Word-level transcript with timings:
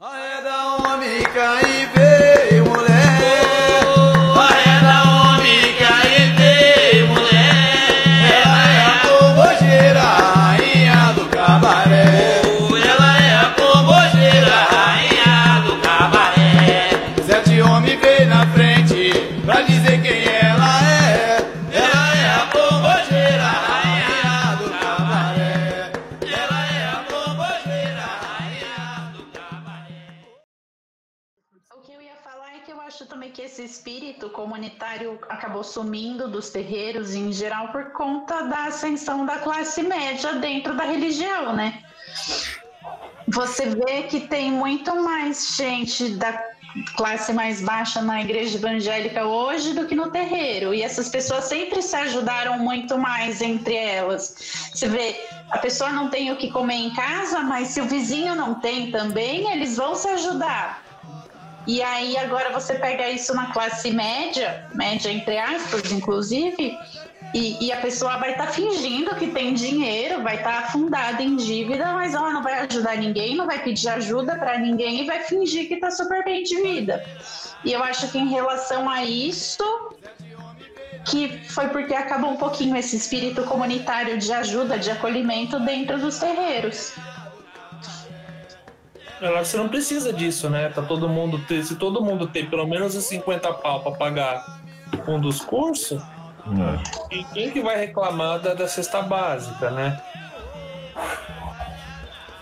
Arreda 0.00 0.76
homem, 0.76 1.24
cai 1.34 1.86
eu 31.98 32.04
ia 32.04 32.14
falar 32.22 32.54
é 32.54 32.58
que 32.60 32.70
eu 32.70 32.80
acho 32.80 33.06
também 33.06 33.32
que 33.32 33.42
esse 33.42 33.64
espírito 33.64 34.30
comunitário 34.30 35.18
acabou 35.28 35.64
sumindo 35.64 36.28
dos 36.28 36.48
terreiros 36.48 37.12
em 37.12 37.32
geral 37.32 37.72
por 37.72 37.90
conta 37.90 38.42
da 38.42 38.66
ascensão 38.66 39.26
da 39.26 39.38
classe 39.38 39.82
média 39.82 40.34
dentro 40.34 40.76
da 40.76 40.84
religião, 40.84 41.52
né? 41.52 41.82
Você 43.26 43.70
vê 43.70 44.04
que 44.04 44.20
tem 44.20 44.52
muito 44.52 44.94
mais 44.94 45.56
gente 45.56 46.10
da 46.10 46.40
classe 46.94 47.32
mais 47.32 47.60
baixa 47.62 48.00
na 48.00 48.20
igreja 48.20 48.58
evangélica 48.58 49.26
hoje 49.26 49.74
do 49.74 49.84
que 49.84 49.96
no 49.96 50.12
terreiro. 50.12 50.72
E 50.72 50.82
essas 50.82 51.08
pessoas 51.08 51.46
sempre 51.46 51.82
se 51.82 51.96
ajudaram 51.96 52.60
muito 52.60 52.96
mais 52.96 53.40
entre 53.42 53.74
elas. 53.74 54.70
Você 54.72 54.86
vê, 54.86 55.20
a 55.50 55.58
pessoa 55.58 55.90
não 55.90 56.08
tem 56.10 56.30
o 56.30 56.36
que 56.36 56.52
comer 56.52 56.76
em 56.76 56.94
casa, 56.94 57.40
mas 57.40 57.68
se 57.68 57.80
o 57.80 57.86
vizinho 57.86 58.36
não 58.36 58.54
tem 58.54 58.92
também, 58.92 59.50
eles 59.50 59.76
vão 59.76 59.96
se 59.96 60.06
ajudar. 60.10 60.87
E 61.68 61.82
aí 61.82 62.16
agora 62.16 62.50
você 62.50 62.76
pega 62.76 63.10
isso 63.10 63.34
na 63.34 63.52
classe 63.52 63.90
média, 63.90 64.66
média 64.74 65.12
entre 65.12 65.36
aspas, 65.36 65.92
inclusive, 65.92 66.78
e, 67.34 67.66
e 67.66 67.70
a 67.70 67.76
pessoa 67.76 68.16
vai 68.16 68.30
estar 68.30 68.46
fingindo 68.46 69.14
que 69.16 69.26
tem 69.26 69.52
dinheiro, 69.52 70.22
vai 70.22 70.36
estar 70.36 70.60
afundada 70.60 71.22
em 71.22 71.36
dívida, 71.36 71.92
mas 71.92 72.14
ela 72.14 72.30
não 72.32 72.42
vai 72.42 72.60
ajudar 72.60 72.96
ninguém, 72.96 73.36
não 73.36 73.46
vai 73.46 73.62
pedir 73.62 73.90
ajuda 73.90 74.36
para 74.36 74.58
ninguém 74.58 75.02
e 75.02 75.04
vai 75.04 75.20
fingir 75.24 75.68
que 75.68 75.74
está 75.74 75.90
super 75.90 76.24
bem 76.24 76.42
de 76.42 76.56
vida. 76.62 77.04
E 77.62 77.74
eu 77.74 77.84
acho 77.84 78.10
que 78.10 78.16
em 78.16 78.30
relação 78.30 78.88
a 78.88 79.04
isso, 79.04 79.62
que 81.04 81.28
foi 81.50 81.68
porque 81.68 81.94
acabou 81.94 82.30
um 82.30 82.36
pouquinho 82.36 82.76
esse 82.76 82.96
espírito 82.96 83.42
comunitário 83.42 84.16
de 84.16 84.32
ajuda, 84.32 84.78
de 84.78 84.90
acolhimento 84.90 85.60
dentro 85.60 85.98
dos 85.98 86.18
terreiros. 86.18 86.94
Você 89.20 89.56
não 89.56 89.68
precisa 89.68 90.12
disso, 90.12 90.48
né? 90.48 90.68
Tá 90.68 90.82
todo 90.82 91.08
mundo 91.08 91.38
ter, 91.46 91.64
se 91.64 91.76
todo 91.76 92.00
mundo 92.02 92.28
tem 92.28 92.46
pelo 92.46 92.66
menos 92.66 92.94
os 92.94 93.04
50 93.04 93.52
pau 93.54 93.80
para 93.80 93.92
pagar 93.92 94.60
um 95.06 95.20
dos 95.20 95.40
cursos, 95.40 96.00
e 97.10 97.24
quem 97.24 97.50
que 97.50 97.60
vai 97.60 97.76
reclamar 97.76 98.38
da, 98.40 98.54
da 98.54 98.68
cesta 98.68 99.02
básica, 99.02 99.70
né? 99.70 100.00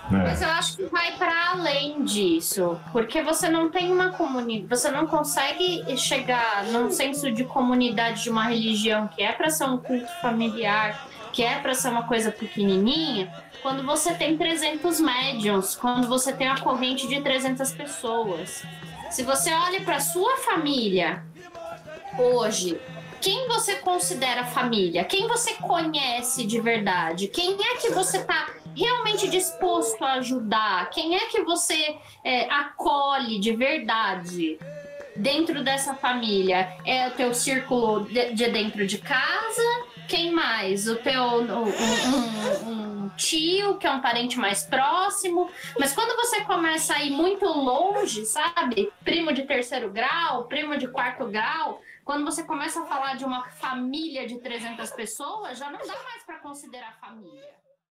Mas 0.09 0.41
eu 0.41 0.49
acho 0.51 0.77
que 0.77 0.85
vai 0.85 1.17
para 1.17 1.51
além 1.51 2.05
disso, 2.05 2.79
porque 2.93 3.23
você 3.23 3.49
não 3.49 3.71
tem 3.71 3.93
uma 3.93 4.11
comunidade, 4.11 4.69
você 4.69 4.89
não 4.89 5.07
consegue 5.07 5.85
chegar 5.97 6.65
num 6.67 6.91
senso 6.91 7.33
de 7.33 7.43
comunidade 7.43 8.23
de 8.23 8.31
uma 8.31 8.45
religião 8.45 9.09
que 9.09 9.23
é 9.23 9.33
para 9.33 9.51
ser 9.51 9.65
um 9.65 9.79
culto 9.79 10.09
familiar, 10.21 11.09
que 11.37 11.43
é 11.43 11.59
para 11.59 11.75
ser 11.75 11.91
uma 11.91 12.05
coisa 12.05 12.33
pequenininha, 12.33 13.31
quando 13.61 13.85
você 13.85 14.15
tem 14.15 14.39
300 14.39 14.99
médiums, 15.01 15.77
quando 15.77 16.09
você 16.09 16.33
tem 16.33 16.47
uma 16.47 16.59
corrente 16.59 17.07
de 17.07 17.21
300 17.21 17.73
pessoas. 17.73 18.65
Se 19.11 19.23
você 19.23 19.53
olha 19.53 19.83
para 19.83 20.01
sua 20.01 20.39
família 20.39 21.23
hoje, 22.19 22.81
quem 23.21 23.47
você 23.49 23.75
considera 23.75 24.47
família? 24.47 25.05
Quem 25.05 25.29
você 25.29 25.53
conhece 25.57 26.47
de 26.47 26.59
verdade? 26.59 27.29
Quem 27.29 27.55
é 27.61 27.77
que 27.77 27.91
você 27.91 28.17
está 28.17 28.55
realmente 28.75 29.29
disposto 29.29 30.03
a 30.03 30.15
ajudar? 30.15 30.89
Quem 30.89 31.17
é 31.17 31.27
que 31.27 31.43
você 31.43 31.99
é, 32.25 32.49
acolhe 32.49 33.39
de 33.39 33.55
verdade 33.55 34.59
dentro 35.17 35.63
dessa 35.63 35.95
família? 35.95 36.77
É 36.85 37.09
o 37.09 37.11
teu 37.13 37.35
círculo 37.35 38.05
de, 38.05 38.33
de 38.35 38.49
dentro 38.49 38.87
de 38.87 38.99
casa? 38.99 39.63
Quem 40.09 40.31
mais? 40.31 40.87
O 40.89 40.97
teu 40.97 41.23
um, 41.23 41.65
um- 41.65 42.71
um 43.05 43.09
tio, 43.17 43.77
que 43.79 43.87
é 43.87 43.91
um 43.91 44.01
parente 44.01 44.39
mais 44.39 44.63
próximo. 44.65 45.51
Mas 45.79 45.93
quando 45.95 46.15
você 46.17 46.43
começa 46.45 46.95
a 46.95 47.03
ir 47.03 47.11
muito 47.11 47.45
longe, 47.47 48.25
sabe? 48.27 48.93
Primo 49.05 49.33
de 49.33 49.43
terceiro 49.43 49.91
grau, 49.91 50.45
primo 50.45 50.77
de 50.77 50.87
quarto 50.89 51.27
grau, 51.27 51.81
quando 52.05 52.25
você 52.25 52.45
começa 52.45 52.83
a 52.83 52.87
falar 52.87 53.17
de 53.17 53.25
uma 53.25 53.49
família 53.49 54.27
de 54.27 54.39
300 54.39 54.91
pessoas, 54.91 55.59
já 55.59 55.71
não 55.71 55.81
dá 55.81 55.95
mais 56.05 56.23
para 56.25 56.39
considerar 56.39 56.97
família. 57.01 57.55